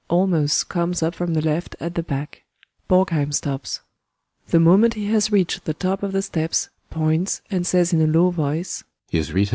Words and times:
ALLMERS 0.09 0.63
comes 0.63 1.03
up 1.03 1.13
from 1.13 1.35
the 1.35 1.43
left 1.43 1.75
at 1.79 1.93
the 1.93 2.01
back. 2.01 2.41
BORGHEIM 2.87 3.31
stops.] 3.33 3.77
ALLMERS. 3.77 4.49
[The 4.53 4.59
moment 4.59 4.93
he 4.95 5.05
has 5.11 5.31
reached 5.31 5.65
the 5.65 5.75
top 5.75 6.01
of 6.01 6.11
the 6.11 6.23
steps, 6.23 6.69
points, 6.89 7.43
and 7.51 7.67
says 7.67 7.93
in 7.93 8.01
a 8.01 8.07
low 8.07 8.31
voice. 8.31 8.83